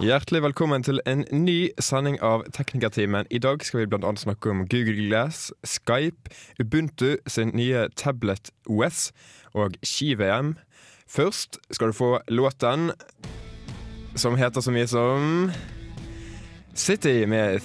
[0.00, 3.26] Hjertelig velkommen til en ny sending av Teknikertimen.
[3.30, 9.12] I dag skal vi annet snakke om Google Glass, Skype, Ubuntu sin nye tablet OS
[9.52, 10.54] og ski-VM.
[11.04, 12.92] Først skal du få låten
[14.16, 15.50] som heter så mye som
[16.74, 17.60] City med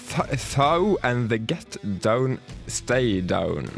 [0.51, 3.71] Thao and The Get Down Stay Down.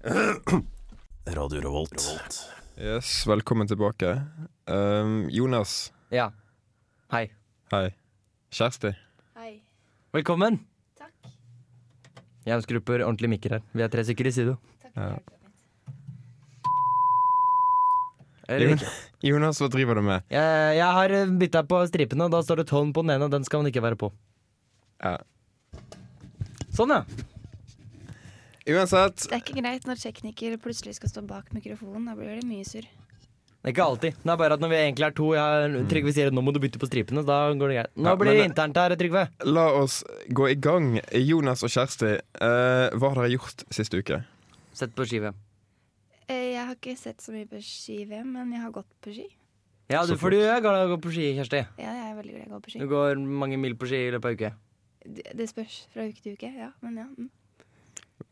[1.26, 2.00] Radio Revolt.
[2.78, 4.22] Yes, velkommen tilbake.
[4.66, 6.32] Um, Jonas, Ja.
[7.12, 7.30] Hei.
[7.70, 7.90] hei.
[8.50, 8.94] Kjersti.
[9.36, 9.60] Hei.
[10.12, 10.56] Velkommen.
[10.98, 11.12] Takk.
[12.48, 13.62] Jeg skrur på ordentlig mikker her.
[13.76, 14.56] Vi er tre stykker i studio.
[14.82, 15.10] Takk Ja.
[18.48, 18.80] Eller.
[19.28, 20.24] Jonas, hva driver du med?
[20.32, 23.44] Jeg, jeg har bytta på stripene, da står det 'tolv' på den ene, og den
[23.44, 24.08] skal man ikke være på.
[25.04, 25.18] Ja.
[26.72, 27.04] Sånn, ja.
[28.68, 32.04] Uansett, Det er ikke greit når tekniker plutselig skal stå bak mikrofonen.
[32.10, 32.84] Da blir det mye surr.
[33.60, 34.14] Det er ikke alltid.
[34.24, 36.60] Det er bare at når vi egentlig er to, jeg, Trygve sier nå må du
[36.62, 37.90] bytte på stripene, da går det greit.
[38.00, 39.26] Nå Ja, blir det internt her, Trygve.
[39.44, 39.98] la oss
[40.32, 40.94] gå i gang.
[41.12, 44.22] Jonas og Kjersti, uh, hva har dere gjort siste uke?
[44.72, 45.34] Sett på skive.
[46.28, 49.26] Eh, Jeg har ikke sett så mye på ski-VM, men jeg har gått på ski.
[49.90, 51.60] Ja, du, for du er glad i å gå på ski, Kjersti.
[51.76, 52.78] Ja, jeg er veldig glad i å gå på ski.
[52.78, 54.52] Du går mange mil på ski i løpet av uke.
[55.04, 56.70] Det, det spørs fra uke til uke, ja.
[56.80, 57.06] Men ja.
[57.18, 57.28] Mm.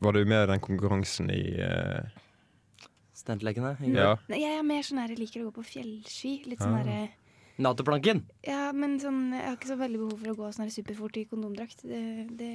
[0.00, 2.04] Var du med i den konkurransen i uh...
[3.18, 3.72] Stentlekene.
[3.90, 4.12] Ja.
[4.30, 6.36] Nei, Jeg er mer sånn her, jeg liker å gå på fjellski.
[6.46, 6.84] Litt sånn Ah.
[6.84, 7.08] herre
[7.58, 8.20] Nato-planken.
[8.46, 11.16] Ja, men sånn Jeg har ikke så veldig behov for å gå sånn her superfort
[11.18, 11.82] i kondomdrakt.
[11.82, 12.02] Det,
[12.38, 12.50] det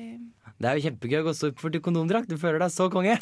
[0.55, 2.29] Det er jo kjempegøy å gå superfort i kondomdrakt.
[2.31, 3.17] Du føler deg så konge.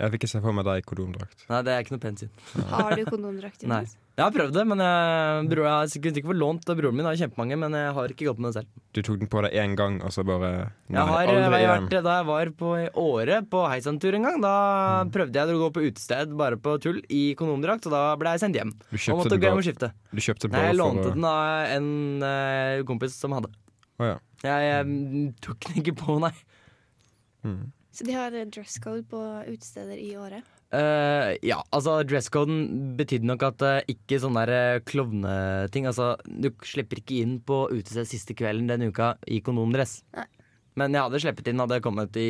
[0.00, 1.42] Jeg fikk ikke se for meg deg i kondomdrakt.
[1.50, 2.30] Nei, det er ikke noe pent syn.
[2.70, 3.84] Har du kondomdrakt, Nei.
[4.20, 7.06] Jeg har prøvd det, men jeg, bror, jeg sikkert ikke fått lånt av broren min.
[7.08, 8.82] har kjempemange, men jeg har ikke gått med det selv.
[8.92, 11.62] Du tok den på deg én gang, og så bare Nei, Jeg har, aldri jeg
[11.64, 11.86] igjen.
[11.86, 14.52] vært, da jeg var på Åre på heisantur en gang, da
[15.14, 18.44] prøvde jeg å gå på utested bare på tull i kondomdrakt, og da ble jeg
[18.44, 18.74] sendt hjem.
[18.90, 19.92] Du kjøpte Og måtte gå hjem og skifte.
[20.12, 21.16] du kjøpte Nei, jeg lånte for...
[21.16, 21.90] den av en
[22.26, 23.52] uh, kompis som hadde.
[24.00, 24.16] Oh, ja.
[24.44, 26.34] Jeg, jeg tok den ikke på, nei.
[27.46, 27.70] Mm.
[27.90, 29.20] Så de har eh, dress code på
[29.50, 30.46] utesteder i året?
[30.70, 36.46] Uh, ja, altså dresscoden betydde nok at uh, ikke sånne der, eh, klovneting Altså, du
[36.62, 40.04] slipper ikke inn på utested siste kvelden den uka i kondomdress.
[40.14, 40.28] Nei.
[40.78, 42.28] Men jeg hadde sluppet inn, hadde jeg kommet i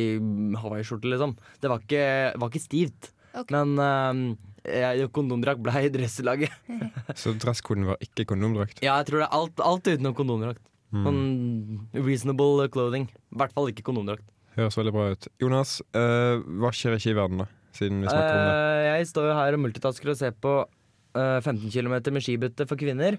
[0.57, 1.35] hawaiiskjorte, liksom.
[1.61, 2.01] Det var ikke,
[2.41, 3.11] var ikke stivt.
[3.37, 3.53] Okay.
[3.53, 4.33] Men uh,
[4.65, 6.57] jeg- kondomdrakt ble i dresselaget.
[7.21, 8.81] Så dresskoden var ikke kondomdrakt?
[8.81, 10.65] Ja, jeg tror det er alt, alt utenom kondomdrakt.
[10.91, 11.05] Mm.
[11.05, 13.05] Sånn reasonable clothing.
[13.31, 14.25] I hvert fall ikke kondomdrakt.
[14.57, 15.27] Høres veldig bra ut.
[15.41, 17.49] Jonas, uh, hva skjer ikke i verden, da?
[17.75, 18.55] Siden vi snakker om det.
[18.55, 22.67] Eh, jeg står jo her og multitasker og ser på uh, 15 km med skibytte
[22.67, 23.15] for kvinner.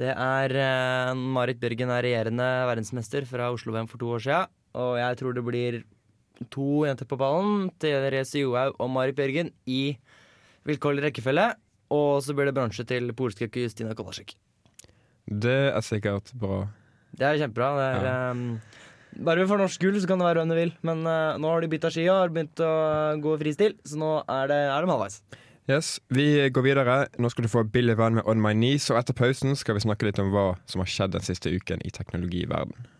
[0.00, 4.54] Det er eh, Marit Bjørgen er regjerende verdensmester fra Oslo-VM for to år siden.
[4.74, 5.76] Og jeg tror det blir
[6.50, 7.68] to jenter på ballen.
[7.78, 9.94] Therese Johaug og Marit Bjørgen i
[10.66, 11.52] vilkårlig rekkefølge.
[11.94, 14.34] Og så blir det bronse til polske Justina Kolasjik.
[15.30, 16.64] Det er sikkert bra.
[17.14, 17.70] Det er kjempebra.
[17.78, 18.82] Det er, eh,
[19.22, 20.74] bare for norsk gull så kan det være hvem du vil.
[20.86, 22.74] Men uh, nå har de bytta ski og har begynt å
[23.22, 25.20] gå fristil, så nå er, det, er de halvveis.
[25.70, 27.06] Yes, Vi går videre.
[27.18, 28.90] Nå skal du få Billy Van med On My Knees.
[28.90, 31.80] Og etter pausen skal vi snakke litt om hva som har skjedd den siste uken
[31.84, 32.90] i teknologiverden.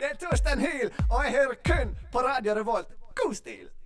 [0.00, 2.88] Det er Torstein Hyl, og jeg hører kun på Radio Revolt.
[3.14, 3.81] God stil!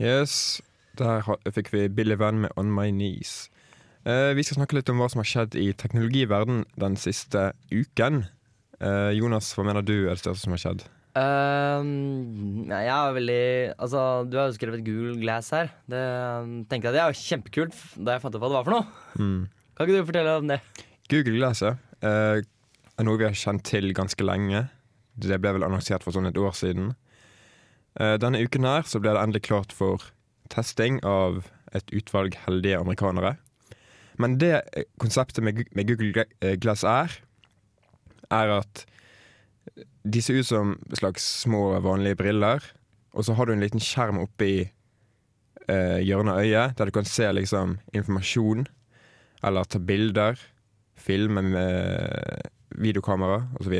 [0.00, 0.62] Yes,
[0.98, 1.22] Der
[1.54, 3.48] fikk vi Billy Van med On My Knees.
[4.06, 8.26] Eh, vi skal snakke litt om hva som har skjedd i teknologiverden den siste uken.
[8.78, 10.84] Eh, Jonas, hva mener du er det største som har skjedd?
[11.14, 13.42] Um, jeg er veldig
[13.78, 15.70] Altså, du har jo skrevet Google Glass her.
[15.86, 16.02] Det
[16.42, 18.74] um, tenkte jeg det er jo kjempekult da jeg fant ut hva det var for
[18.74, 19.04] noe.
[19.22, 19.40] Mm.
[19.74, 20.58] Kan ikke du fortelle om det?
[21.10, 24.66] Google Glass eh, er noe vi har kjent til ganske lenge.
[25.14, 26.92] Det ble vel annonsert for sånn et år siden.
[28.00, 30.02] Eh, denne uken her så ble det endelig klart for
[30.52, 31.44] testing av
[31.74, 33.36] et utvalg heldige amerikanere.
[34.18, 34.62] Men det
[35.02, 37.14] konseptet med, Google eh, Glass er,
[38.30, 38.84] er at
[40.04, 42.62] de ser ut som slags små, vanlige briller,
[43.14, 44.66] og så har du en liten skjerm oppi
[45.68, 48.66] eh, av øyet, der du kan se liksom informasjon,
[49.44, 50.38] eller ta bilder,
[50.94, 53.74] filme med videokamera osv.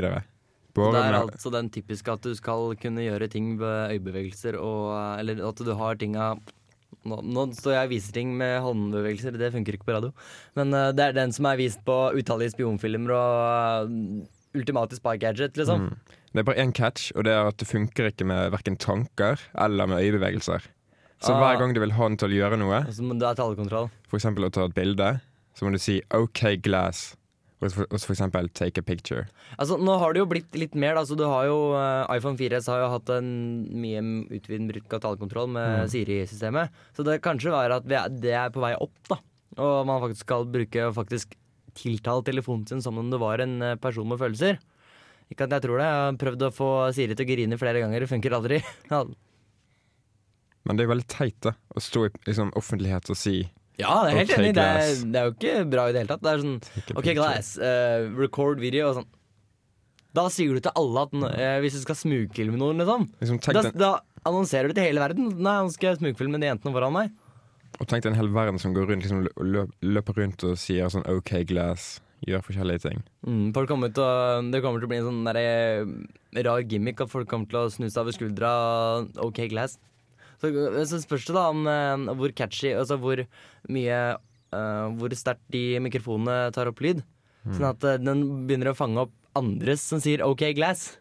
[0.74, 5.40] Det er altså den typiske at du skal kunne gjøre ting ved øyebevegelser og Eller
[5.48, 6.34] at du har tinga
[7.04, 10.12] nå, nå står jeg og viser ting med håndbevegelser, det funker ikke på radio.
[10.56, 14.24] Men uh, det er den som er vist på utallige spionfilmer og uh,
[14.56, 15.90] ultimate spy gadget, liksom.
[15.90, 16.14] Mm.
[16.34, 19.42] Det er bare én catch, og det er at det funker ikke med verken tanker
[19.66, 20.64] eller med øyebevegelser.
[21.20, 21.38] Så Ah.
[21.38, 23.90] hver gang du vil ha den til å gjøre noe, Altså, det er talekontroll.
[24.10, 24.24] f.eks.
[24.26, 25.20] å ta et bilde,
[25.54, 27.16] så må du si OK glass,
[27.72, 28.22] så f.eks.
[28.54, 29.26] take a picture.
[29.56, 31.04] Altså, nå har det jo blitt litt mer, da.
[31.08, 33.30] Så du har jo uh, iPhone 4S har jo hatt en
[33.72, 34.02] mye
[34.36, 35.88] utvidet bruk av talekontroll med Mm.
[35.90, 36.74] Siri-systemet.
[36.96, 39.18] Så det kanskje være at er, det er på vei opp, da.
[39.58, 41.34] Og man faktisk skal bruke faktisk
[41.78, 44.60] tiltale telefonen sin som om det var en eh, person med følelser.
[45.32, 45.88] Ikke at jeg tror det.
[45.88, 48.60] Jeg har prøvd å få Siri til å grine flere ganger, det funker aldri.
[50.64, 53.42] Men det er veldig teit da, å stå i liksom, offentlighet og si
[53.80, 54.52] Ja, det er helt enig.
[54.54, 56.22] Det er, det er jo ikke bra i det hele tatt.
[56.22, 57.08] Det er sånn OK.
[57.18, 59.08] Glass, uh, record video og sånn.
[60.14, 63.08] Da sier du til alle at eh, hvis du skal smugfilme noen, liksom.
[63.18, 63.88] Liksom, Da, da
[64.30, 65.32] annonserer du til hele verden.
[65.42, 67.10] Nei, nå skal jeg smugfilme de jentene foran meg.
[67.80, 70.86] og tenk deg en hel verden som går rundt liksom, løp, løper rundt og sier
[70.94, 71.96] sånn OK glass,
[72.28, 73.02] gjør forskjellige ting.
[73.26, 74.06] Mm, folk kommer å,
[74.54, 77.72] det kommer til å bli en sånn der, rar gimmick at folk kommer til å
[77.74, 78.52] snu seg over skuldra.
[79.26, 79.80] OK, Glass.
[80.42, 80.50] Så,
[80.90, 83.22] så spørs det da om eh, hvor catchy, altså hvor
[83.72, 83.98] mye
[84.54, 87.02] uh, Hvor sterkt de mikrofonene tar opp lyd.
[87.44, 90.94] Sånn at eh, den begynner å fange opp andres som sier OK, Glass.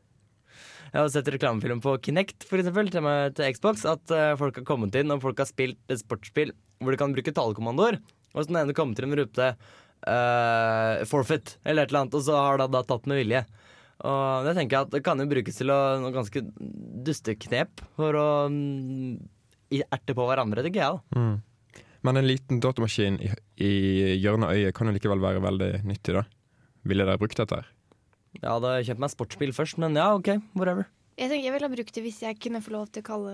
[0.93, 3.07] Jeg har sett reklamefilm på Kinect for eksempel, til,
[3.37, 3.85] til Xbox.
[3.89, 6.53] At uh, folk har kommet inn og folk har spilt et sportsspill
[6.83, 8.01] hvor de kan bruke talekommandoer.
[8.33, 12.17] Og så den ene kom til dem og ropte uh, 'forfeit' eller et eller annet,
[12.17, 13.43] og så har de da tatt med vilje.
[14.03, 16.41] Og det tenker jeg at det kan jo brukes til å, noe ganske
[17.07, 19.13] dusteknep for å mm,
[19.83, 20.97] erte på hverandre, tenker jeg.
[20.97, 21.19] da.
[21.21, 21.83] Mm.
[22.03, 23.29] Men en liten datamaskin i,
[23.63, 23.71] i
[24.19, 26.25] hjørnet av øyet kan jo likevel være veldig nyttig, da.
[26.89, 27.61] Ville dere brukt dette?
[27.61, 27.69] her?
[28.33, 30.89] Jeg hadde kjøpt meg sportsbil først, men ja, OK, whatever.
[31.15, 33.33] Jeg tenker jeg ville ha brukt det hvis jeg kunne få lov til å kalle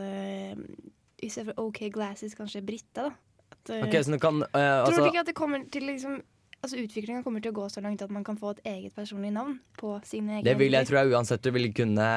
[1.23, 3.13] I stedet for OK Glasses kanskje Britta, da.
[3.49, 5.87] At, okay, Ok, så du kan eh, Tror altså, du ikke at det kommer til
[5.89, 6.19] liksom
[6.59, 9.29] Altså Utviklinga kommer til å gå så langt at man kan få et eget personlig
[9.31, 12.07] navn på sine egne Det vil jeg tro tror jeg uansett du vil kunne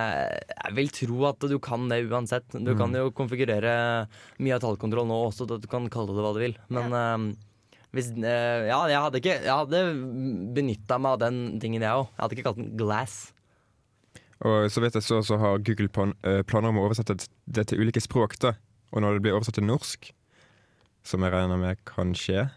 [0.51, 2.49] Jeg vil tro at du kan det uansett.
[2.51, 2.79] Du Mm.
[2.81, 4.09] kan jo konfigurere
[4.43, 6.57] mye av tallkontroll nå også, at du kan kalle det hva du vil.
[6.75, 7.37] Men eh,
[7.95, 9.83] hvis eh, Ja, jeg hadde ikke Jeg hadde
[10.57, 12.09] benytta meg av den tingen, jeg òg.
[12.11, 13.33] Jeg hadde ikke kalt den Glass.
[14.43, 17.15] Og så vet jeg så, så har Google plan, eh, planer om å oversette
[17.47, 18.39] det til ulike språk.
[18.43, 18.55] da
[18.93, 20.11] Og når det blir oversatt til norsk,
[21.05, 22.51] som jeg regner med kan skje,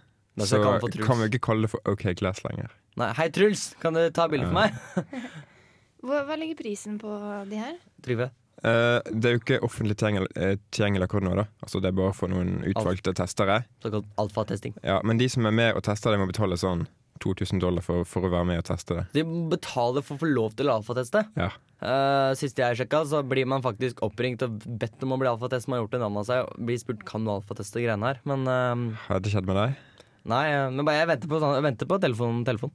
[0.44, 1.06] så Truls.
[1.08, 2.74] kan vi ikke kalle det for OK Glass lenger.
[3.00, 4.76] Nei, hei Truls, kan du ta bilde for meg?
[6.06, 7.10] Hva, hva ligger prisen på
[7.50, 7.80] de her?
[8.06, 8.28] Trygve.
[8.66, 11.46] Uh, det er jo ikke offentlig tilgjengelig, eh, akkurat nå, da.
[11.66, 13.64] Altså Det er bare for noen utvalgte testere.
[13.84, 14.76] Såkalt alfatesting.
[14.86, 16.86] Ja, men de som er med og tester det, må betale sånn
[17.24, 19.06] 2000 dollar for, for å være med og teste det.
[19.16, 21.24] De betaler for å få lov til å alfateste.
[21.40, 21.52] Ja.
[21.82, 25.70] Uh, sist jeg sjekka, så blir man faktisk oppringt og bedt om å bli alfatest.
[25.70, 28.24] Man har gjort det annen av seg og blir spurt kan du alfateste greiene her.
[28.28, 29.78] Men uh, Har det skjedd med deg?
[30.25, 32.44] Nei, eh, men bare jeg venter på, sånn- jeg venter på telefonen.
[32.45, 32.72] telefon.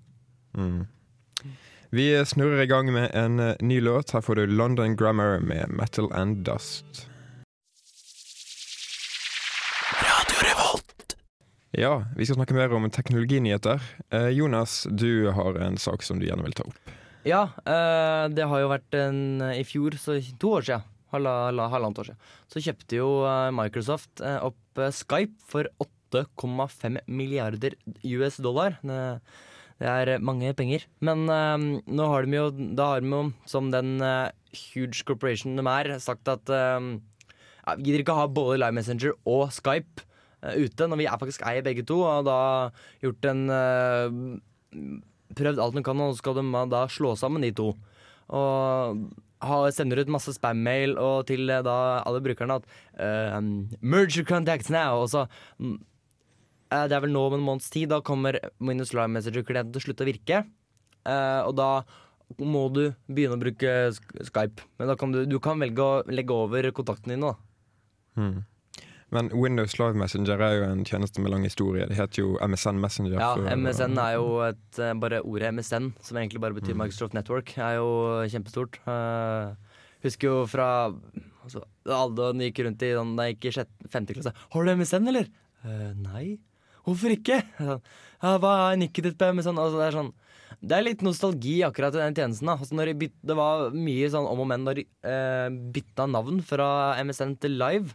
[0.56, 0.86] Mm.
[1.90, 4.12] Vi snurrer i gang med en eh, ny låt.
[4.14, 7.06] Her får du London Grammar med Metal and Dust.
[11.70, 13.80] Ja, vi skal snakke mer om teknologinyheter.
[14.10, 16.90] Eh, Jonas, du har en sak som du gjerne vil ta opp.
[17.26, 19.20] Ja, eh, det har jo vært en
[19.54, 23.50] I fjor, så to år siden, halva, halva, halvannet år siden, så kjøpte jo eh,
[23.54, 25.68] Microsoft eh, opp eh, Skype for
[26.16, 27.76] 8,5 milliarder
[28.16, 28.78] US dollar.
[28.82, 30.84] Det, er mange penger.
[31.00, 34.28] Men uh, nå har de jo, da har de jo, som den uh,
[34.72, 36.98] huge corporation de er, sagt at uh,
[37.76, 40.04] vi gidder ikke ha både Live Messenger og Skype
[40.42, 42.38] eh, ute, når vi er faktisk eier begge to, og da
[43.04, 44.20] gjort en eh,
[45.30, 47.68] Prøvd alt de kan, og så skal de da slå sammen de to.
[48.34, 50.96] Og sender ut masse spam-mail
[51.28, 52.66] til da alle brukerne at
[52.98, 53.38] uh,
[53.78, 55.04] Merge your contacts now!
[55.04, 55.28] Og så
[55.62, 55.76] mm,
[56.70, 59.86] Det er vel nå om en måneds tid, da kommer Windows Live Messenger-klienten til å
[59.88, 60.44] slutte å virke.
[61.06, 61.70] Eh, og da
[62.38, 63.72] må du begynne å bruke
[64.22, 64.62] Skype.
[64.78, 67.20] Men da kan du, du kan velge å legge over kontakten din.
[67.26, 67.34] da
[68.16, 68.44] Hmm.
[69.10, 71.86] Men Windows Live Messenger er jo en tjeneste med lang historie.
[71.90, 73.18] Det heter jo MSN Messenger.
[73.18, 77.14] Ja, for- MSN er jo et, eh, bare ordet MSN, som egentlig bare betyr Microsoft
[77.14, 77.88] Network, er jo
[78.30, 78.78] kjempestort.
[78.86, 79.54] Uh,
[80.04, 80.94] husker jo fra
[81.44, 84.32] altså, Alle gikk rundt i da jeg gikk i sjette- femte klasse.
[84.52, 85.28] 'Har du MSN, eller?'
[85.64, 86.38] Uh, nei.
[86.86, 87.42] Hvorfor ikke?
[87.58, 87.84] Sånn,
[88.24, 89.60] ja, hva er nikket ditt på MSN?
[89.60, 90.12] Altså, det er sånn
[90.60, 92.50] det er litt nostalgi akkurat i den tjenesten.
[92.50, 92.58] Da.
[92.58, 96.68] Altså, byt, det var mye sånn om og men når de eh, bytta navn fra
[97.00, 97.94] MSN til Live.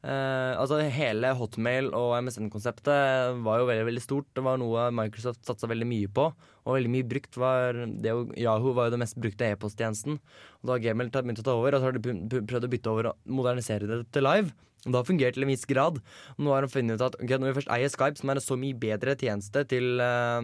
[0.00, 4.30] Eh, altså Hele Hotmail og MSN-konseptet var jo veldig veldig stort.
[4.34, 6.30] Det var noe Microsoft satsa veldig mye på,
[6.64, 7.36] og veldig mye brukt.
[7.38, 10.18] var det Yahoo var jo det mest brukte e-posttjenesten.
[10.64, 13.12] Da har Gmail begynt å ta over, og så har de prøvd å bytte over
[13.12, 14.50] og modernisere det til live.
[14.84, 15.98] Det har fungert til en viss grad.
[16.40, 18.44] Nå har de funnet ut at okay, når vi først eier Skype, som er en
[18.44, 20.40] så mye bedre tjeneste til uh,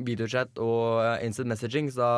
[0.00, 2.08] videochat og eh, instant messaging, så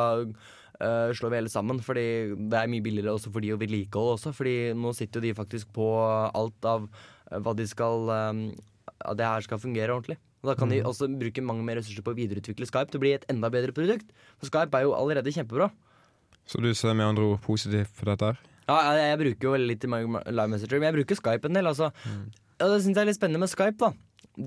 [0.79, 1.81] eh, slår vi hele sammen.
[1.83, 4.33] Fordi det er mye billigere også for de å vedlikeholde også.
[4.35, 8.45] Fordi nå sitter jo de faktisk på alt av eh, hva de skal eh,
[9.05, 10.19] At det her skal fungere ordentlig.
[10.43, 13.03] Og da kan de også bruke mange mer ressurser på å videreutvikle Skype til å
[13.03, 14.11] bli et enda bedre produkt.
[14.37, 15.71] For Skype er jo allerede kjempebra.
[16.45, 18.29] Så du ser med andre ord positivt på dette?
[18.29, 18.54] her?
[18.65, 21.69] Ja, jeg, jeg bruker jo veldig litt Live Messenger, men jeg bruker Skype en del.
[21.69, 21.91] Altså.
[22.57, 23.77] Ja, det syns jeg er litt spennende med Skype.
[23.77, 23.91] da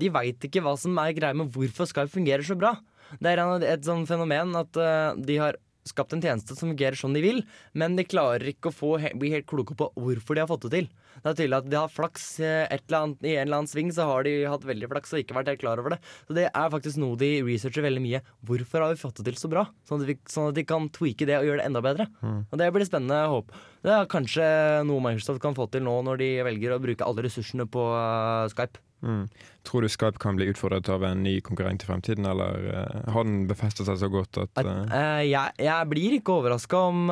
[0.03, 2.75] De veit ikke hva som er greia med hvorfor Skype fungerer så bra.
[3.17, 5.57] Det er et sånn fenomen at uh, de har
[5.87, 7.43] skapt en tjeneste som fungerer sånn de vil,
[7.77, 10.73] men de klarer ikke å få, bli helt kloke på hvorfor de har fått det
[10.75, 10.89] til.
[11.19, 13.71] Det er tydelig at de har flaks eh, et eller annet, I en eller annen
[13.71, 15.99] sving så har de hatt veldig flaks og ikke vært helt klar over det.
[16.27, 18.21] Så det er faktisk noe de researcher veldig mye.
[18.47, 19.65] Hvorfor har vi fått det til så bra?
[19.89, 22.09] Sånn at, vi, sånn at de kan tweake det og gjøre det enda bedre.
[22.23, 23.23] Og det blir spennende.
[23.33, 23.51] håp.
[23.83, 24.45] Det er kanskje
[24.87, 28.47] noe Microsoft kan få til nå når de velger å bruke alle ressursene på eh,
[28.53, 28.83] Skype.
[29.01, 29.29] Mm.
[29.67, 33.27] Tror du Skype kan bli utfordret av en ny konkurrent i fremtiden, eller uh, har
[33.27, 34.71] den befestet seg så godt at uh...
[34.87, 37.11] eh, jeg, jeg blir ikke overraska om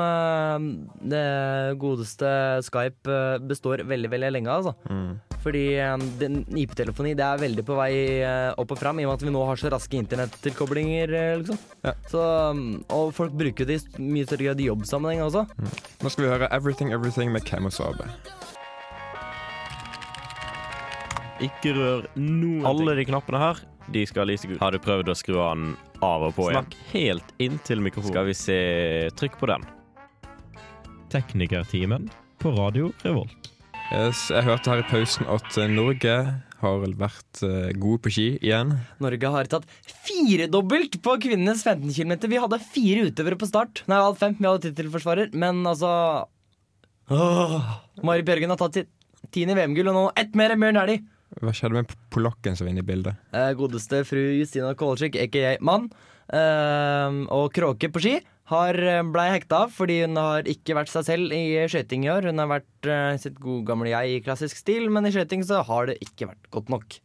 [1.03, 1.23] det
[1.81, 2.29] godeste
[2.65, 3.17] Skype
[3.47, 4.59] består veldig veldig lenge.
[4.59, 4.75] Altså.
[4.89, 5.15] mm.
[5.43, 6.31] Fordi eh,
[6.63, 7.91] IP-telefoni det er veldig på vei
[8.57, 11.13] opp og fram, i og med at vi nå har så raske internettilkoblinger.
[11.43, 11.61] liksom.
[11.85, 11.93] Ja.
[12.11, 15.45] Så, um, og folk bruker det i mye større grad i jobbsammenheng også.
[16.01, 18.09] Nå skal vi høre 'Everything Everything' med Kemosabe.
[21.43, 23.59] Ikke rør noen Alle de knappene her,
[23.93, 24.61] de skal lyse gult.
[24.61, 26.87] Har du prøvd å skru den av og på Snakk igjen?
[26.93, 28.13] helt inntil mikrofonen.
[28.13, 28.57] Skal vi se
[29.19, 29.67] Trykk på den.
[31.13, 32.09] Teknikertimen
[32.41, 33.53] på Radio Revolt.
[33.93, 36.15] Yes, jeg hørte her i pausen at eh, Norge
[36.57, 38.73] har vel vært uh, gode på ski igjen.
[39.03, 42.17] Norge har tatt firedobbelt på kvinnenes 15 km.
[42.27, 43.83] Vi hadde fire utøvere på start.
[43.87, 44.35] Nei, alt fem.
[44.35, 45.31] Vi hadde tittelforsvarer.
[45.37, 45.91] Men altså
[47.13, 47.69] Åh,
[48.03, 48.91] Mari Bjørgen har tatt sitt
[49.31, 51.05] tiende VM-gull, og nå ett mer enn Bjørn Dæhlie.
[51.37, 53.17] Hva skjedde med polakken som var inne i bildet?
[53.35, 55.89] Eh, godeste fru Justina Kowalczyk, aka mann,
[56.33, 58.15] eh, og kråke på ski,
[58.49, 62.31] har eh, blei hekta fordi hun har ikke vært seg selv i skøyting i år.
[62.31, 62.91] Hun har vært
[63.21, 66.49] sitt gode gamle jeg i klassisk stil, men i skøyting så har det ikke vært
[66.55, 66.99] godt nok.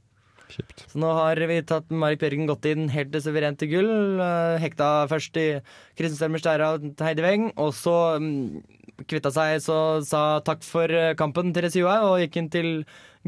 [0.53, 0.85] Kjipt.
[0.93, 4.21] Så nå har vi tatt Marit Bjørgen gått inn helt til suverent til gull.
[4.61, 5.49] hekta først i
[5.97, 8.61] Kristin Stemmer Stæra og Heidi Weng, og så mm,
[9.09, 12.71] kvitta seg, så sa takk for kampen Therese Johaug og gikk inn til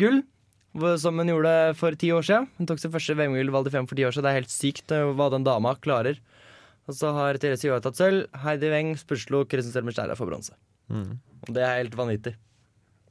[0.01, 0.21] gull.
[0.75, 2.49] Som hun gjorde for ti år siden.
[2.59, 4.27] Hun tok sitt første VM-gull Val di Fem for ti år siden.
[4.27, 6.19] Det er helt sykt eh, hva den dama klarer.
[6.91, 8.25] Og så har Therese Johaug tatt sølv.
[8.43, 10.57] Heidi Weng, Spuslo, Kristin Selmer Stæra får bronse.
[10.91, 11.21] Mm.
[11.47, 12.35] Og det er helt vanvittig.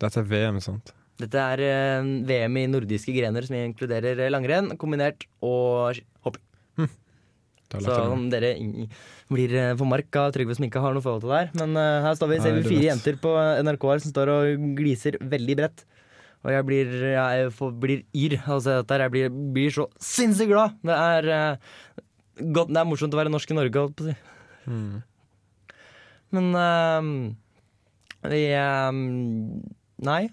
[0.03, 0.91] Dette er VM, sant?
[1.23, 6.43] Dette er eh, VM i nordiske grener som inkluderer eh, langrenn, kombinert og hopping.
[7.73, 8.51] Da Så om dere
[9.31, 11.47] blir på marka av Trygve som ikke har noe forhold til det her.
[11.63, 13.31] Men her står vi, ser vi fire jenter på
[13.65, 15.85] NRK her som står og gliser veldig bredt.
[16.43, 18.93] Og jeg blir, jeg får, blir yr av å se dette.
[18.95, 19.05] her.
[19.05, 20.75] Jeg blir, blir så sinnssykt glad.
[20.83, 22.03] Det er, uh,
[22.43, 24.17] godt, det er morsomt å være norsk i Norge, holdt på å si.
[24.67, 25.01] Mm.
[26.33, 27.07] Men eh,
[28.33, 28.91] vi eh,
[30.03, 30.23] Nei.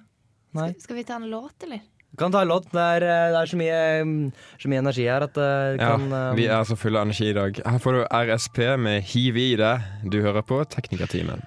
[0.56, 0.70] Nei.
[0.82, 1.82] Skal vi ta en låt, eller?
[2.18, 2.70] Kan ta en låt.
[2.72, 6.08] Det er, eh, det er så, mye, så mye energi her at det Ja, kan
[6.10, 7.62] eh, vi er så fulle av energi i dag.
[7.66, 9.74] Her får du RSP med Hiv i det.
[10.10, 11.44] Du hører på Teknikertimen.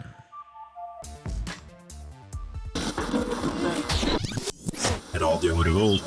[5.64, 6.02] Revolt.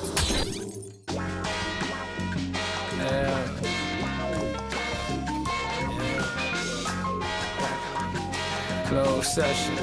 [8.87, 9.79] Closed session.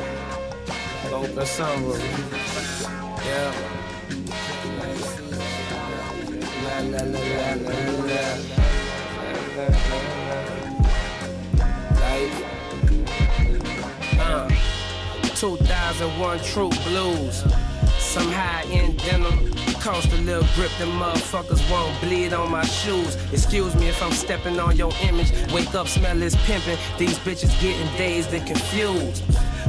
[1.12, 2.00] Open sunroof.
[3.26, 3.54] Yeah.
[6.64, 7.76] La la la la la
[8.10, 8.24] la.
[14.20, 14.50] Uh.
[15.36, 17.44] 2001 True Blues.
[17.98, 19.53] Some high end denim.
[19.84, 23.18] Cost a little grip, them motherfuckers won't bleed on my shoes.
[23.34, 25.34] Excuse me if I'm stepping on your image.
[25.52, 26.78] Wake up, smell this pimping.
[26.98, 29.24] These bitches getting dazed and confused.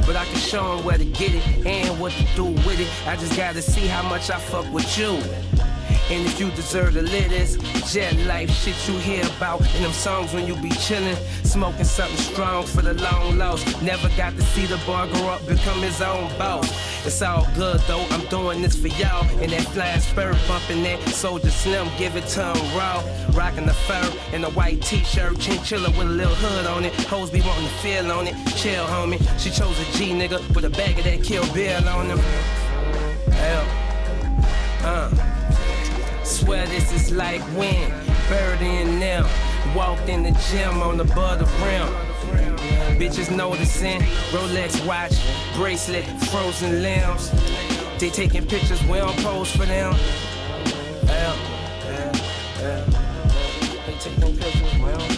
[0.07, 2.87] But I can show 'em where to get it and what to do with it.
[3.05, 5.21] I just gotta see how much I fuck with you.
[6.07, 7.57] And if you deserve to live this
[7.91, 12.17] jet life shit you hear about in them songs when you be chillin', smoking something
[12.17, 13.65] strong for the long lost.
[13.81, 16.69] Never got to see the boy grow up, become his own boss.
[17.05, 19.25] It's all good though, I'm doing this for y'all.
[19.41, 23.03] And that flying spur bumping that soldier slim, give it to him raw.
[23.33, 26.93] Rocking the fur and a white t-shirt, chinchilla with a little hood on it.
[27.05, 28.35] Hoes be wanting to feel on it.
[28.55, 29.19] Chill, homie.
[29.39, 32.19] She chose a G nigga with a bag of that kill bill on him.
[33.31, 33.65] Hell.
[34.83, 35.34] Uh.
[36.25, 37.91] This is like when
[38.27, 39.25] Birdie and them
[39.75, 41.87] walked in the gym on the butter rim.
[42.97, 44.01] Bitches noticing
[44.31, 45.13] Rolex watch,
[45.55, 47.31] bracelet, frozen limbs.
[47.99, 49.93] They taking pictures, we don't pose for them.
[53.85, 55.14] They taking pictures, we don't.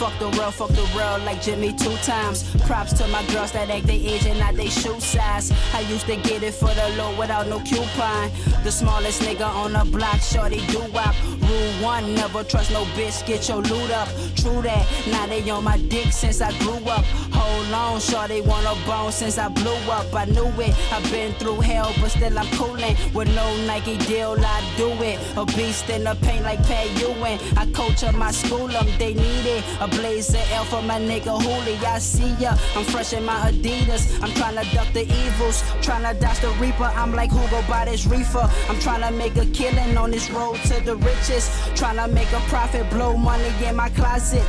[0.00, 2.50] Fuck the world, fuck the world like Jimmy two times.
[2.62, 5.52] Props to my girls that act they age and not they shoe size.
[5.74, 8.30] I used to get it for the low without no coupon.
[8.64, 11.14] The smallest nigga on the block, shorty do wop.
[11.42, 14.08] Rule one, never trust no bitch, get your loot up.
[14.36, 17.04] True that, now they on my dick since I grew up.
[17.34, 20.14] Hold on, shorty want a bone since I blew up.
[20.14, 22.96] I knew it, I've been through hell, but still I'm coolin'.
[23.12, 25.18] With no Nike deal, I do it.
[25.36, 27.38] A beast in the paint like Pat Ewing.
[27.58, 29.62] I coach up my school, them, they need it.
[29.80, 32.56] A blazer L for my nigga Hooli, I see ya.
[32.76, 34.22] I'm fresh in my Adidas.
[34.22, 36.84] I'm tryna duck the evils, tryna dodge the reaper.
[36.84, 38.48] I'm like Hugo by this reefer.
[38.68, 41.48] I'm tryna make a killing on this road to the riches.
[41.74, 44.48] Tryna make a profit, blow money in my closet.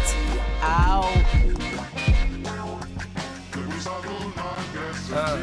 [0.61, 1.51] Ow.
[5.13, 5.37] Uh,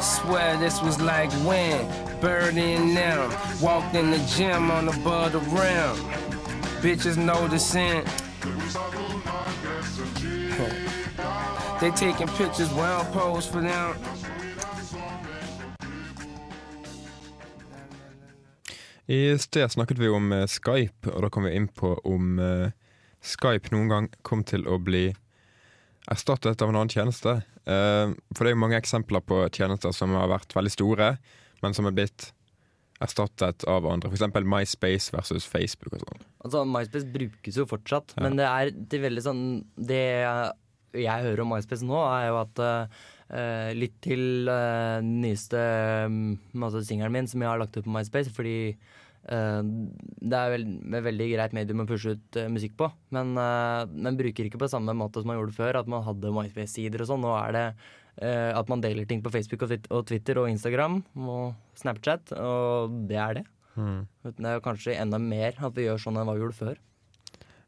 [0.00, 1.86] swear this was like when
[2.20, 3.30] Birdie and them
[3.60, 5.96] walked in the gym on the butter rim.
[6.80, 8.02] Bitches noticing.
[11.80, 13.96] They taking pictures, while don't pose for them.
[19.06, 22.70] I sted snakket vi om eh, Skype, og da kom vi inn på om eh,
[23.20, 25.10] Skype noen gang kom til å bli
[26.10, 27.42] erstattet av en annen tjeneste.
[27.66, 31.16] Eh, for det er jo mange eksempler på tjenester som har vært veldig store,
[31.62, 32.30] men som er blitt
[33.02, 34.10] erstattet av andre.
[34.12, 36.26] Eksempel MySpace versus Facebook og sånn.
[36.42, 39.42] Altså, MySpace brukes jo fortsatt, men det er til veldig sånn
[39.76, 40.02] Det
[40.98, 45.60] jeg hører om MySpace nå, er jo at uh, litt til uh, den nyeste
[46.08, 48.74] um, altså singelen min som jeg har lagt ut på MySpace, fordi
[49.30, 54.20] uh, det er vel, et veldig greit medium å pushe ut musikk på, men man
[54.20, 57.24] bruker ikke på samme måte som man gjorde før, at man hadde MySpace-sider og sånn.
[57.24, 57.66] Nå er det
[58.20, 63.38] at man deler ting på Facebook og, Twitter og Instagram og Snapchat, og det er
[63.40, 63.44] det.
[63.74, 64.02] Mm.
[64.36, 66.80] Det er kanskje enda mer at vi gjør sånn enn hva vi gjorde før.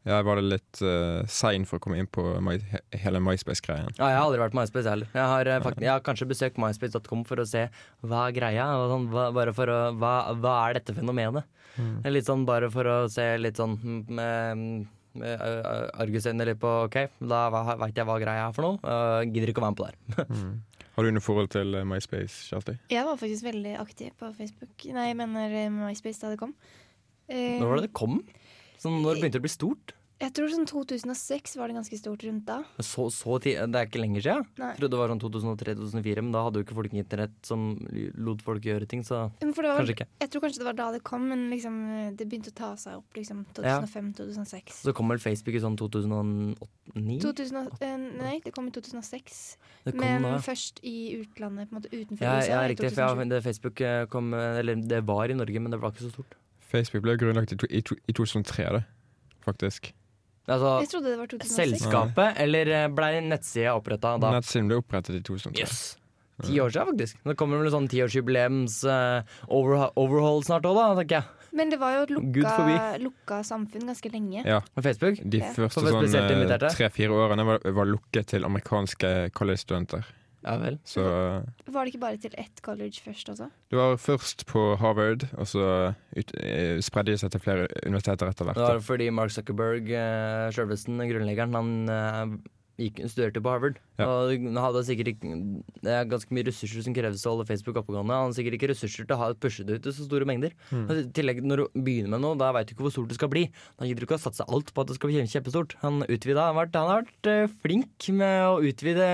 [0.05, 2.59] Jeg var litt uh, sein for å komme inn på my,
[3.01, 3.89] hele MySpace-greien.
[3.97, 5.09] Ja, jeg har aldri vært på MySpace heller.
[5.17, 7.63] Jeg har, uh, fakt- jeg har kanskje besøkt myspace.com for å se
[8.05, 8.67] hva er greia.
[8.93, 11.49] Sånn, hva, bare for å, hva, hva er dette fenomenet?
[11.81, 11.95] Mm.
[12.13, 13.79] Litt sånn bare for å se litt sånn
[14.13, 14.69] med,
[15.21, 18.79] med uh, argusøyne litt på OK, da veit jeg hva greia er for noe.
[18.83, 20.31] Uh, gidder ikke å være med på det her.
[20.35, 20.55] Mm.
[20.95, 22.77] Har du noe forhold til eh, MySpace, Kjersti?
[22.93, 24.85] Jeg var faktisk veldig aktiv på Facebook.
[24.95, 26.53] Nei, jeg mener eh, MySpace da det kom.
[27.27, 28.21] Uh, Når var det det kom?
[28.79, 29.95] Sånn, når begynte det å bli stort?
[30.23, 32.61] Jeg tror sånn 2006 var det ganske stort rundt da.
[32.79, 34.45] Så, så det er ikke lenger siden?
[34.61, 34.69] Nei.
[34.71, 37.65] Jeg trodde det var sånn 2003-2004, men da hadde jo ikke folk internett som
[38.15, 40.07] lot folk gjøre ting, så Men for det var, kanskje ikke.
[40.23, 41.81] Jeg tror kanskje det var da det kom, men liksom,
[42.15, 44.79] det begynte å ta seg opp liksom 2005-2006.
[44.85, 47.19] Så kom vel Facebook i sånn 2009?
[47.25, 49.43] 2000, eh, nei, det kom i 2006.
[49.91, 52.55] Kom men da, først i utlandet, på en måte utenfor Ja, USA.
[52.55, 52.95] ja riktig.
[52.95, 55.93] For ja, det Facebook eh, kom eh, Eller det var i Norge, men det var
[55.93, 56.39] ikke så stort.
[56.71, 58.85] Facebook ble grunnlagt i, i, i 2003, det.
[59.45, 59.93] Faktisk.
[60.45, 61.55] Altså, Jeg trodde det var 2006.
[61.57, 64.33] selskapet, eller ble blei nettsida oppretta da?
[64.37, 65.63] Nettsiden ble opprettet i 2003.
[65.65, 65.79] Yes.
[66.45, 67.19] Ti år siden, faktisk.
[67.25, 71.51] Det kommer vel en sånn tiårsjubileums uh, overhaul snart òg, da, tenker jeg.
[71.55, 72.55] Men det var jo et lukka,
[72.99, 74.43] lukka samfunn ganske lenge.
[74.43, 74.59] Ja.
[74.75, 75.21] På Facebook?
[75.23, 75.53] De Ja.
[75.55, 80.03] første sånn eh, tre-fire årene var, var lukket til amerikanske college-studenter.
[80.45, 80.79] Ja vel.
[80.85, 83.49] Så eh, Var det ikke bare til ett college først også?
[83.73, 85.69] det var først på Harvard, og så
[86.15, 88.61] ut, eh, spredde det seg til flere universiteter etter hvert.
[88.61, 92.37] Det var fordi Mark Zuckerberg, uh, sjølvesten, grunnleggeren, han eh,
[92.81, 93.79] gikk, studerte på Harvard.
[94.01, 94.09] Ja.
[94.09, 95.37] Og hadde sikkert ikke
[95.85, 98.17] Det er ganske mye ressurser som kreves til å holde Facebook oppegående.
[98.17, 100.57] Han hadde sikkert ikke ressurser til å ha pushe det ut i så store mengder.
[100.71, 100.87] Mm.
[100.91, 103.33] I tillegg, når du begynner med noe, da veit du ikke hvor stort det skal
[103.33, 103.47] bli.
[103.79, 105.79] Da gidder du ikke å satse alt på at det skal bli kjempestort.
[105.85, 109.09] Han utvida, han har vært, han har vært eh, flink med å utvide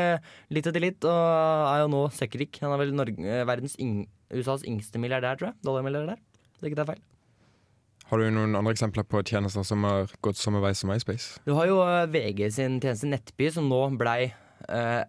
[0.55, 2.63] litt etter litt, og er jo nå søkkrik.
[2.65, 5.61] Han er vel Norge, verdens USAs yngste milliardær, tror jeg.
[5.67, 6.21] Dollarmilliardær.
[6.61, 7.10] Det er ikke det er feil.
[8.11, 11.39] Har du noen andre eksempler på tjenester som har gått samme vei som MySpace?
[11.47, 14.33] Du har jo eh, VG sin tjeneste Nettby, som nå blei
[14.67, 15.03] eh,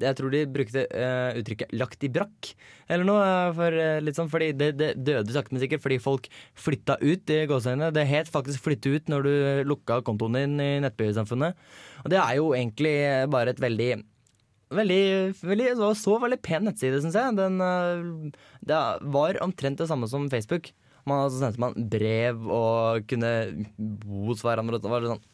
[0.00, 2.54] Jeg tror de brukte eh, uttrykket 'lagt i brakk',
[2.88, 3.20] eller noe.
[3.26, 3.76] eh, For,
[4.06, 7.92] litt sånn, fordi det, det døde sakte, men sikkert fordi folk flytta ut i gåseøynene.
[7.92, 9.34] Det het faktisk 'flytte ut' når du
[9.68, 11.54] lukka kontoen din i Nettby-samfunnet.
[12.06, 12.96] Og det er jo egentlig
[13.30, 13.92] bare et veldig
[14.70, 17.34] Veldig, veldig så, så veldig pen nettside, syns jeg.
[17.34, 17.56] Den,
[18.62, 20.68] det var omtrent det samme som Facebook.
[21.08, 23.32] Man altså, sendte man brev og kunne
[23.78, 24.80] bo hos hverandre.
[24.80, 25.26] Det sånn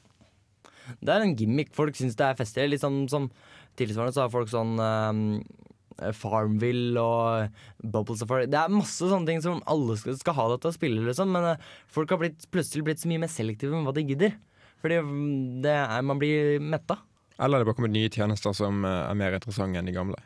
[1.03, 1.73] det er en gimmick.
[1.75, 2.81] Folk syns det er festlig.
[2.83, 3.31] Sånn som
[3.79, 8.51] tilsvarende så har folk sånn eh, Farmville og Bubble Safari.
[8.51, 11.33] Det er masse sånne ting som alle skal, skal ha det til å spille, liksom.
[11.33, 14.37] Men uh, folk har blitt, plutselig blitt så mye mer selektive med hva de gidder.
[14.85, 17.01] Fordi mm, det er, man blir metta.
[17.43, 20.21] Eller det bare kommet nye tjenester som eh, er mer interessante enn de gamle.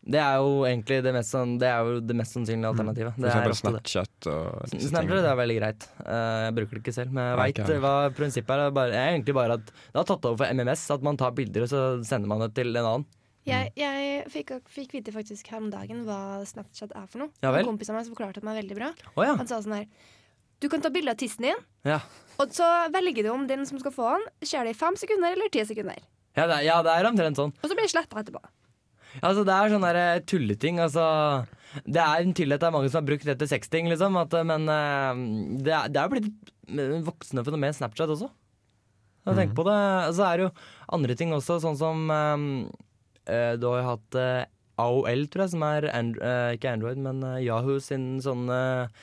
[0.00, 3.14] Det er jo egentlig det mest, sånn, det er jo det mest sannsynlige alternativet.
[3.18, 3.52] For Det er.
[3.58, 5.86] Snapchat og Snapchat er veldig greit.
[6.00, 8.70] Eh, jeg bruker det ikke selv, men jeg veit hva prinsippet er.
[8.72, 11.34] Det er, er egentlig bare at det har tatt over for MMS, at man tar
[11.36, 13.06] bilder og så sender man det til en annen.
[13.48, 17.30] Jeg, jeg fikk, fikk vite faktisk her om dagen hva Snapchat er for noe.
[17.44, 17.64] Ja vel.
[17.64, 18.90] En kompis av meg som forklarte meg veldig bra.
[19.16, 19.34] Oh, ja.
[19.36, 19.86] Han sa sånn her
[20.60, 22.00] Du kan ta bilde av tissen din, Ja.
[22.40, 25.32] og så velger du om den som skal få den, skjer det i fem sekunder
[25.36, 25.96] eller ti sekunder.
[26.36, 27.52] Ja, det, er- ja, det er omtrent sånn.
[27.56, 28.42] Og så blir det sletta etterpå.
[29.18, 30.78] Altså, det er sånne der eh, tulleting.
[30.82, 31.04] Altså,
[31.84, 34.18] det er en tillit det er mange som har brukt det til sexting, liksom.
[34.20, 35.24] At, eh, men eh,
[35.66, 36.30] det er, det er blitt
[36.70, 38.30] et voksende fenomen Snapchat også.
[39.26, 39.80] Jeg tenker på det.
[40.16, 40.54] Så er det jo
[40.96, 42.46] andre ting også, sånn som um,
[43.28, 44.46] Du har jo hatt uh,
[44.80, 49.00] AOL, tror jeg, som er Andro, uh, ikke Android, men uh, Yahoo sin sånn eh,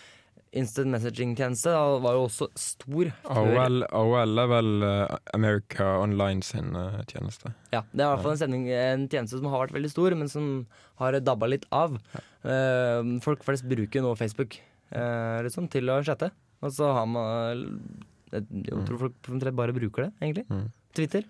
[0.54, 1.72] instant messaging-tjeneste.
[2.02, 3.12] var jo også stor.
[3.30, 7.54] AOL, AOL er vel eh, America Online sin eh, tjeneste.
[7.74, 10.16] Ja, det er i hvert fall en, sending, en tjeneste som har vært veldig stor,
[10.16, 10.68] men som
[11.02, 11.98] har dabba litt av.
[12.44, 14.60] Eh, folk flest bruker nå Facebook
[14.92, 16.30] liksom, til å chatte.
[16.64, 17.74] Og så har man
[18.32, 20.46] Jeg jeg tror folk omtrent bare bruker det, egentlig.
[20.50, 20.70] Mm.
[20.96, 21.24] Twitter.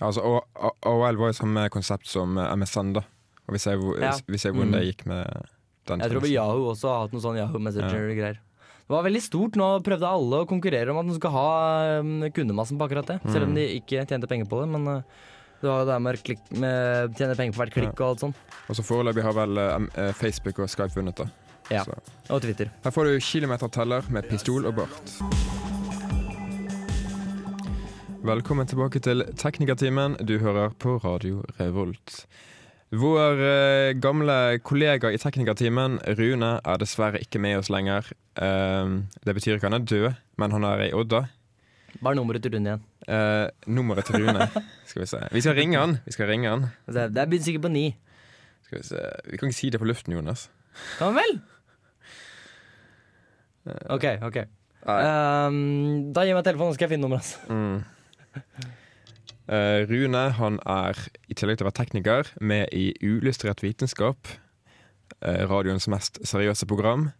[0.00, 0.40] Ja, altså,
[0.82, 3.04] AOL var jo samme konsept som MSN, da.
[3.46, 4.12] Og vi ser, hvor, Ja.
[4.26, 4.78] vi ser hvordan Mm.
[4.80, 5.46] det gikk med
[5.86, 6.26] den Jeg tror.
[6.26, 8.38] Yahoo også har hatt noe sånn Yahoo Messenger-greier.
[8.84, 9.54] Det var veldig stort.
[9.56, 13.16] Nå prøvde alle å konkurrere om at de skulle ha um, kundemassen på akkurat det.
[13.32, 13.56] Selv om Mm.
[13.56, 14.68] de ikke tjente penger på det.
[14.74, 15.22] Men uh,
[15.62, 18.34] det var jo det med, klikk, med tjene penger på hvert klikk og alt sånn.
[18.68, 21.24] Og så foreløpig har vel eh, eh, Facebook og Skype vunnet, da.
[21.72, 21.84] Ja.
[21.88, 21.96] Så.
[22.28, 22.68] Og Twitter.
[22.84, 25.14] Her får du kilometerteller med pistol og bart.
[28.24, 30.18] Velkommen tilbake til Teknikertimen.
[30.28, 32.26] Du hører på Radio Revolt.
[32.94, 38.06] Vår eh, gamle kollega i Teknikertimen, Rune, er dessverre ikke med oss lenger.
[38.38, 38.92] Eh,
[39.26, 41.24] det betyr ikke han er død, men han er i Odda.
[42.02, 42.84] Bare nummeret til Rune igjen.
[43.08, 44.46] Eh, nummeret til Rune.
[44.90, 45.22] Skal vi se.
[45.32, 45.96] Vi skal ringe han.
[46.06, 46.68] Vi skal ringe han.
[46.86, 47.88] Det det er sikkert på ni.
[48.68, 49.02] Skal vi se.
[49.30, 50.46] Vi kan ikke si det på luften, Jonas.
[50.98, 51.34] Kan vel?
[53.90, 54.38] OK, OK.
[54.84, 57.38] Um, da gi meg telefonen, så skal jeg finne nummeret hans.
[57.48, 58.74] Mm.
[59.44, 64.30] Eh, Rune han er, i tillegg til å være tekniker, med i Ulystrert vitenskap.
[65.24, 67.10] Uh, radioens mest seriøse program.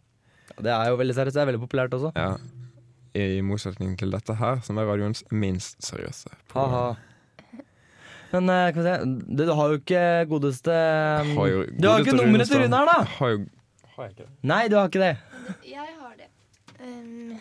[0.56, 1.36] Det er jo veldig seriøst.
[1.36, 2.10] Det er veldig populært også.
[2.16, 2.34] Ja.
[3.14, 6.32] I motsetning til dette her, som er radioens minst seriøse.
[6.48, 6.72] program.
[6.74, 7.64] Ha-ha.
[8.34, 11.86] Men uh, kan vi se du, du har jo ikke godeste um, Har jo Du
[11.86, 12.96] har ikke nummeret til Rune her, da!
[13.18, 13.44] Har jo
[13.94, 14.30] Har jeg ikke det?
[14.50, 15.12] Nei, du har ikke det.
[15.70, 16.30] Jeg har det.
[16.80, 17.36] Um,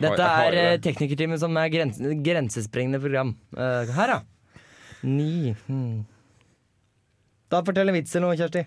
[0.00, 3.34] Dette er eh, teknikerteamet som er grens grensesprengende program.
[3.56, 4.20] Uh, her, ja.
[5.04, 5.52] Ni.
[5.66, 6.06] Hmm.
[7.52, 8.64] Da fortell en vits eller noe, Kjersti.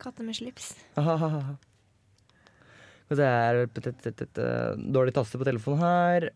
[0.00, 0.74] katter med slips.
[1.00, 1.54] Ahahaha.
[3.10, 6.28] Skal vi se her p- t- t- t- t- Dårlig taste på telefonen her.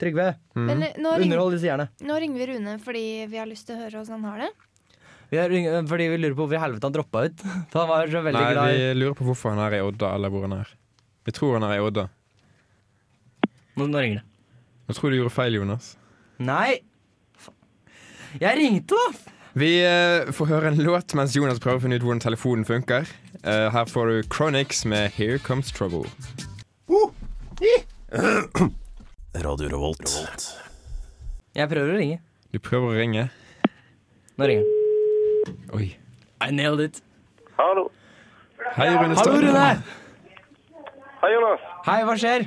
[0.00, 0.64] Trygve, Mm.
[0.66, 1.84] Men eh, nå, underhold disse gjerne.
[2.02, 4.48] nå ringer vi Rune fordi vi har lyst til å høre hvordan han har det.
[5.30, 7.44] Vi har ring- fordi vi lurer på hvorfor i helvete han droppa ut.
[7.70, 9.84] For han var så veldig Nei, glad i vi lurer på hvorfor han er i
[9.84, 10.72] Odda, eller hvor han er.
[11.24, 12.08] Vi tror han er i Odda.
[13.74, 14.26] Nå, nå ringer det.
[14.88, 15.94] Jeg tror du gjorde feil, Jonas.
[16.44, 16.82] Nei!
[18.40, 19.32] Jeg ringte, da!
[19.54, 23.06] Vi eh, får høre en låt mens Jonas prøver å finne ut hvordan telefonen funker.
[23.40, 26.10] Eh, her får du Chronics med 'Here Comes Trouble'.
[29.34, 30.10] Radio Revolt.
[31.54, 32.20] Jeg prøver å ringe.
[32.52, 33.28] Du prøver å ringe.
[34.36, 35.58] Nå ringer han.
[35.78, 35.94] Oi.
[36.42, 37.02] I nailed it.
[37.56, 37.90] Hallo.
[38.74, 39.38] Hei, Rune Hallo.
[39.40, 40.03] Rune!
[41.24, 41.60] Hei, Jonas.
[41.86, 42.42] Hei, hva skjer?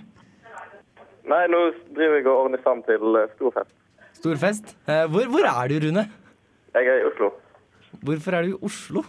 [1.26, 1.60] Nei, nå
[1.98, 3.32] driver jeg og ordner sammen til storfest.
[3.40, 3.72] stor fest.
[4.20, 4.74] Stor fest.
[4.86, 6.04] Eh, hvor, hvor er du, Rune?
[6.76, 7.32] Jeg er i Oslo.
[8.06, 9.02] Hvorfor er du i Oslo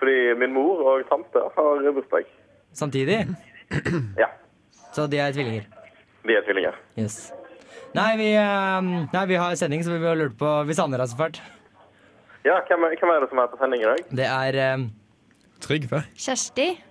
[0.00, 2.26] Fordi min mor og tante har bursdag.
[2.72, 3.20] samtidig?
[4.18, 4.32] Ja,
[4.92, 5.70] Så de er tvillinger.
[6.26, 6.74] de er tvillinger.
[6.98, 7.32] Yes.
[7.94, 11.14] Nei, vi, eh, nei, vi har sending, så vi har lurt på Vi savner deg
[11.14, 11.40] så fælt.
[12.44, 14.04] Ja, hvem hvem er det som er på sending i dag?
[14.10, 14.90] Det er um...
[15.62, 16.02] Trygve.
[16.18, 16.87] Kjersti.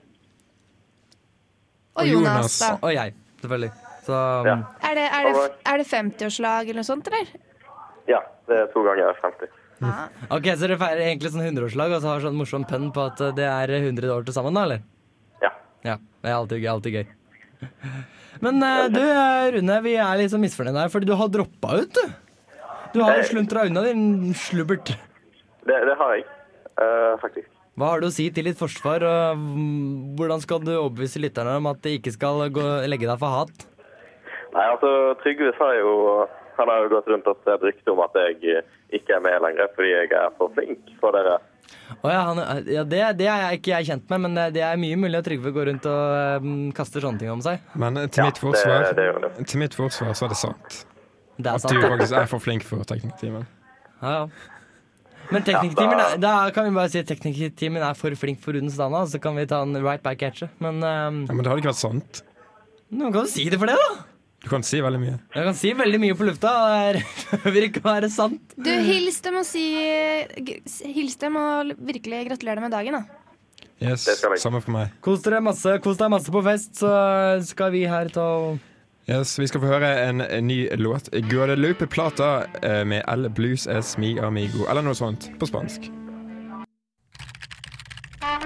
[1.97, 2.57] Og, Og Jonas, Jonas.
[2.61, 2.71] da.
[2.85, 3.71] Og jeg, selvfølgelig.
[4.07, 4.55] Så Ja.
[4.87, 7.31] Er det, er det, er det 50-årslag eller noe sånt, eller?
[8.07, 9.49] Ja, det er to ganger 50.
[10.33, 13.19] Ok, Så dere feirer egentlig sånn 100-årslag og så har sånn morsom pønn på at
[13.21, 14.79] eh, det er 100 år til sammen, da, eller?
[15.43, 15.51] Ja.
[15.85, 17.05] Ja, Det er alltid, alltid gøy.
[18.45, 21.81] Men eh, du, eh, Rune, vi er litt så misfornøyde her, fordi du har droppa
[21.81, 22.15] ut, du.
[22.93, 23.27] Du har Hey.
[23.27, 24.93] sluntra unna, din slubbert.
[25.67, 26.25] Det, det har jeg,
[26.79, 27.49] eh, faktisk.
[27.77, 29.41] Hva har du å si til ditt forsvar, og
[30.17, 33.67] hvordan skal du overbevise lytterne om at de ikke skal gå, legge deg for hat?
[34.55, 34.89] Nei, altså,
[35.21, 35.91] Trygve sa jo
[36.57, 38.63] Han har jo gått rundt og sett rykte om at jeg
[38.97, 41.35] ikke er med lenger fordi jeg er for flink for dere.
[42.01, 44.63] Oh, ja, han, ja det, det er jeg ikke jeg kjent med, men det, det
[44.65, 47.61] er mye mulig at Trygve går rundt og um, kaster sånne ting om seg.
[47.77, 49.05] Men eh, til, Ja, mitt forsvar, det-
[49.37, 50.79] det til mitt forsvar så er det sant.
[51.37, 53.45] Det er At du faktisk er for flink for teknikktimen.
[54.01, 54.23] Ja, ja.
[55.31, 58.77] Men teknikertimen er- da kan vi bare si at teknikertimen er for flink for Rudens
[58.79, 60.47] Dana, så kan vi ta en right back at you.
[60.59, 62.21] Men um, Ja, men det hadde ikke vært sant.
[62.91, 64.03] noen kan jo si det for det, da!
[64.45, 65.15] Du kan si veldig mye.
[65.33, 67.01] Jeg kan si veldig mye på lufta, og det
[67.43, 68.39] behøver ikke være sant.
[68.55, 69.63] Du, hils dem og si
[70.93, 73.03] Hils dem og virkelig gratulerer dem med dagen, da.
[73.81, 74.07] Yes,
[74.41, 74.93] Samme for meg.
[75.05, 76.89] Kos dere masse, kos deg masse på fest, så
[77.45, 78.57] skal vi her ta og
[79.09, 80.17] Yes, Vi skal få høre en,
[80.47, 81.07] ny låt.
[81.29, 85.87] Guadalupe Plata eh, med El Blues Es Mi Amigo, eller noe sånt på spansk.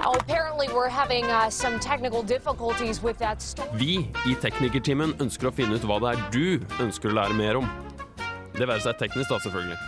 [0.06, 3.74] Oh, apparently, we're having uh, some technical difficulties with that storm.
[3.74, 7.58] Vi i Teknikertimen ønsker å finne ut hva det er du ønsker å lære mer
[7.64, 7.66] om.
[8.54, 9.80] Det være seg teknisk, da, selvfølgelig.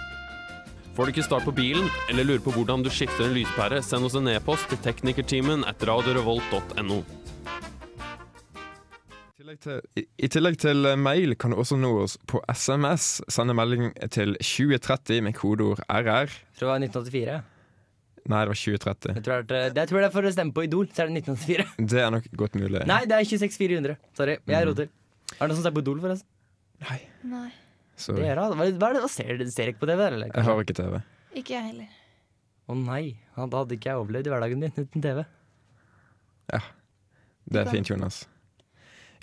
[0.97, 4.09] Får du ikke start på bilen, eller lurer på hvordan du skifter en lyspære, send
[4.09, 7.03] oss en e-post til teknikertimen at radiorevolt.no.
[9.61, 13.19] Til, i, I tillegg til eh, mail kan du også nå oss på SMS.
[13.31, 16.31] Sende melding til 2030 med kodeord RR.
[16.31, 17.41] Jeg tror det var 1984.
[18.31, 19.15] Nei, det var 2030.
[19.17, 21.03] Jeg tror det, er, det, jeg tror det er for å stemme på Idol, så
[21.03, 21.65] er det 1984.
[21.91, 22.83] Det er nok godt mulig.
[22.87, 23.97] Nei, det er 26400.
[24.15, 24.69] Sorry, jeg Mm.
[24.69, 24.87] roter.
[25.33, 26.29] Er det noen som ser på Idol, forresten?
[26.87, 26.99] Nei.
[27.27, 27.49] Nei.
[27.99, 30.01] Det er, hva, hva er det, ser dere ikke på TV?
[30.07, 30.31] Eller?
[30.31, 31.01] Jeg har ikke TV.
[31.35, 31.99] Ikke jeg heller.
[32.71, 33.03] Å nei,
[33.35, 35.19] da hadde ikke jeg overlevd i hverdagen din uten TV.
[37.43, 38.23] Det er fint, Jonas.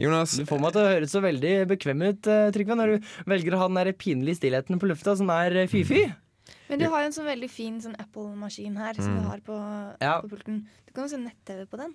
[0.01, 3.09] Jonas, Du får meg til å høres så veldig bekvem ut, eh, Trygve, når du
[3.29, 6.07] velger å ha den der pinlige stillheten på lufta som er eh, fy-fy.
[6.71, 9.21] Men du har jo en sånn veldig fin sånn Apple-maskin her som Mm.
[9.23, 9.57] du har på,
[10.01, 10.21] Ja.
[10.23, 10.67] på pulten.
[10.87, 11.95] Du kan jo se nett-TV på den.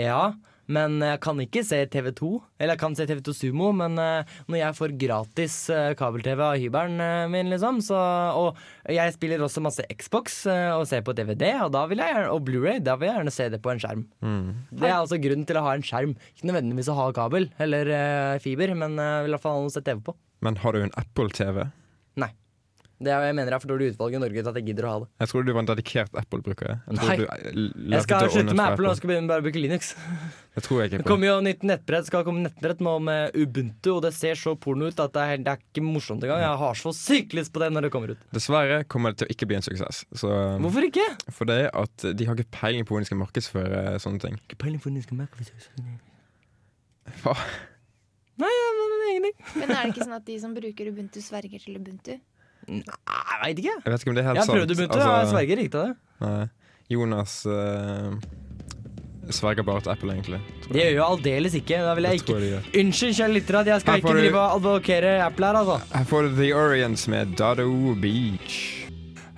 [0.00, 0.30] Ja,
[0.70, 2.28] men jeg kan ikke se TV2.
[2.60, 6.58] Eller jeg kan se TV2 Sumo, men eh, når jeg får gratis eh, kabel-TV av
[6.62, 7.98] hybelen eh, min, liksom, så
[8.38, 8.60] Og
[8.90, 13.16] jeg spiller også masse Xbox og ser på DVD, og og Blu-ray, da vil jeg
[13.18, 14.06] gjerne se det på en skjerm.
[14.70, 16.14] Det er altså grunnen til å ha en skjerm.
[16.34, 20.02] Ikke nødvendigvis å ha kabel eller fiber, men i hvert fall noe å se TV
[20.06, 20.16] på.
[20.40, 21.66] men har du en Apple-TV?
[23.00, 24.84] Det er, jeg mener det er for dårlig utvalg i Norge til at jeg gidder
[24.84, 25.06] å ha det.
[25.22, 26.72] Jeg trodde du var en dedikert Apple-bruker.
[26.84, 27.14] Jeg Nei.
[27.16, 27.60] eh,
[27.94, 29.94] Jeg skal slutte med Apple og skal begynne bare å bruke Linux.
[30.54, 31.08] Det tror jeg ikke på.
[31.12, 34.88] kommer jo nytt nettbrett skal komme nettbrett nå med Ubuntu, og det ser så porno
[34.90, 36.42] ut at det er, det er ikke morsomt engang.
[36.42, 38.24] Jeg har så sykt lyst på det når det kommer ut.
[38.34, 40.02] Dessverre kommer det til å ikke bli en suksess.
[40.10, 40.28] Så,
[40.60, 41.06] Hvorfor ikke?
[41.30, 44.36] For det er at de har ikke peiling på hvordan de skal markedsføre sånne ting.
[44.42, 45.98] Ikke peiling på hvordan de skal markedsføre
[47.22, 47.36] Hva?
[48.40, 49.38] Nei, mener ingenting.
[49.60, 52.18] Men er det ikke sånn at de som bruker Ubuntu, sverger til Ubuntu?
[52.70, 53.76] Jeg veit ikke.
[53.84, 55.74] Jeg vet ikke om det er helt Jeg har å begynne Altså, jeg sverger ikke
[55.74, 55.94] til det.
[56.20, 56.46] Nei.
[56.90, 58.14] Jonas uh,
[59.30, 60.40] sverger bare til Apple, egentlig.
[60.70, 61.80] Det gjør jo aldeles ikke.
[61.86, 64.56] Da vil jeg jeg ikke Unnskyld, kjære lyttere, at jeg skal ikke du- drive og
[64.58, 65.80] advokere Apple her, altså.
[65.94, 68.56] Her får du The Orients med Dado Beach.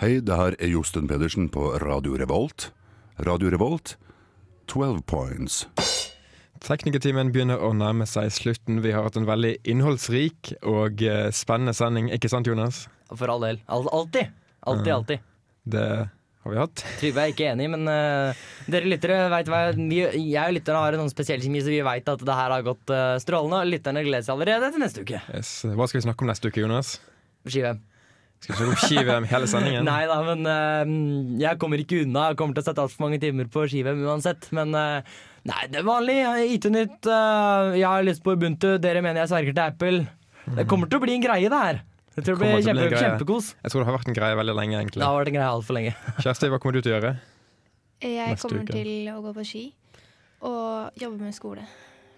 [0.01, 2.73] Hei, det her er Josten Pedersen på Radio Revolt.
[3.21, 3.97] Radio Revolt,
[4.67, 5.67] 12 points.
[6.63, 8.81] Teknikertimen begynner å nærme seg slutten.
[8.83, 12.85] Vi har hatt en veldig innholdsrik og eh, spennende sending, ikke sant, Jonas?
[13.19, 13.63] For all del.
[13.67, 14.33] Al alltid.
[14.63, 15.31] Alltid, alltid.
[15.63, 15.87] Det
[16.43, 16.83] har vi hatt.
[17.01, 20.97] Trygve er ikke enig, men uh, dere lyttere vet hva vi, jeg og lytterne har
[20.97, 23.63] en sånn spesiell kjemi, så vi vet at det her har gått uh, strålende.
[23.63, 25.23] Og lytterne gleder seg allerede til neste uke.
[25.31, 25.55] Yes.
[25.71, 26.97] Hva skal vi snakke om neste uke, Jonas?
[27.47, 27.83] Ski-VM.
[28.43, 29.87] Skal vi snakke om ski-VM hele sendingen?
[29.91, 30.97] Nei da, men uh,
[31.45, 32.33] jeg kommer ikke unna.
[32.33, 34.51] Jeg kommer til å sette altfor mange timer på ski-VM uansett.
[34.57, 36.19] Men nei, det er vanlig.
[36.57, 37.07] IT-nytt.
[37.79, 38.75] jeg har lyst på Ubuntu.
[38.83, 40.05] Dere mener jeg sverger til Apple.
[40.59, 41.83] Det kommer til å bli en greie, det her.
[42.13, 43.47] Jeg tror det blir bli kjempe, kjempekos.
[43.63, 45.65] Jeg tror det har vært en greie veldig lenge, Det har vært en greie alt
[45.65, 45.95] for lenge.
[46.25, 47.15] Kjersti, hva kommer du til å gjøre?
[48.03, 48.73] Jeg Neste kommer uke.
[48.75, 49.65] til å gå på ski
[50.43, 51.65] og jobbe med skole.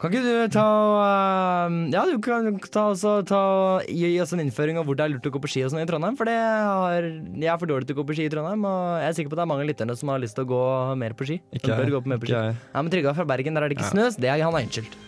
[0.01, 3.43] Kan ikke du ta og Ja, du kan ta, også, ta
[3.87, 5.85] gi oss en innføring av hvor det er lurt å gå på ski og sånn
[5.85, 6.17] i Trondheim.
[6.19, 8.99] For det har, jeg er for dårlig til å gå på ski i Trondheim, og
[9.01, 10.63] jeg er sikker på at det er mange lytterne som har lyst til å gå
[11.01, 11.39] mer på ski.
[11.55, 12.35] Ikke bør gå på mer på ski.
[12.35, 12.59] Ikke jeg.
[12.75, 13.95] Men Trygve er fra Bergen, der er det ikke Ja.
[13.95, 14.99] snø, så det er han er unnskyldt.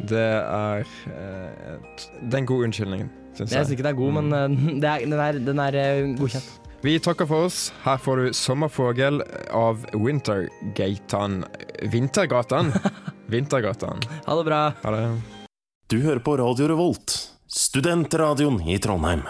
[0.00, 3.98] Det er eh, et- Det er en god unnskyldning, syns Jeg syns ikke den er
[3.98, 4.48] god, men eh,
[4.82, 6.50] det er, den er, den er eh, godkjent.
[6.84, 7.72] Vi takker for oss.
[7.82, 11.44] Her får du 'Sommerfugl' av Wintergatan
[11.90, 12.72] Vintergatan.
[13.32, 14.02] Vintergatan.
[14.26, 14.60] Ha det bra.
[14.84, 15.20] Ha det.
[15.88, 17.16] Du hører på Radio Revolt,
[17.48, 19.22] studentradioen i Trondheim.